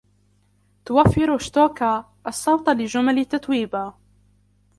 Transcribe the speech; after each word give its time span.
توفر" 0.85 1.37
شتوكا" 1.45 2.05
الصوتَ 2.31 2.69
لجمل 2.69 3.25
تتويبا. 3.25 3.93